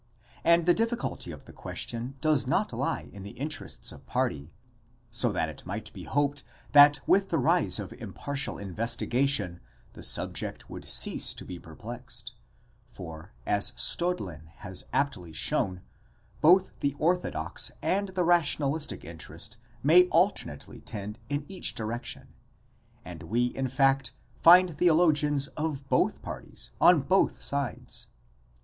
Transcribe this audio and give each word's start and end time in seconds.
And 0.43 0.65
the 0.65 0.73
difficulty 0.73 1.29
of 1.31 1.45
the 1.45 1.53
question 1.53 2.15
does 2.21 2.47
not 2.47 2.73
lie 2.73 3.11
in 3.13 3.21
the 3.21 3.37
interests 3.39 3.91
of 3.91 4.03
party, 4.07 4.51
so 5.11 5.31
that 5.31 5.47
it 5.47 5.63
might 5.63 5.93
be 5.93 6.05
hoped 6.05 6.41
that 6.71 6.99
with 7.07 7.29
the 7.29 7.37
rise 7.37 7.77
of 7.77 7.93
impartial 7.93 8.57
investigation, 8.57 9.59
the 9.91 10.01
subject 10.01 10.71
would 10.71 10.85
cease 10.85 11.35
to 11.35 11.45
be 11.45 11.59
perplexed; 11.59 12.33
for, 12.89 13.31
as 13.45 13.73
Staudlin 13.77 14.47
has 14.55 14.85
aptly 14.91 15.33
shown,' 15.33 15.81
both 16.41 16.71
the 16.79 16.95
orthodox 16.97 17.71
and 17.83 18.09
the 18.09 18.23
rationalistic 18.23 19.05
interest 19.05 19.57
may 19.83 20.07
alternately 20.07 20.79
tend 20.81 21.19
in 21.29 21.45
each 21.47 21.75
direction, 21.75 22.29
and 23.05 23.21
we 23.21 23.45
in 23.45 23.67
fact 23.67 24.13
find 24.41 24.75
theologians 24.75 25.45
of 25.49 25.87
both 25.89 26.23
parties 26.23 26.71
on 26.81 27.01
both 27.01 27.43
sides. 27.43 28.07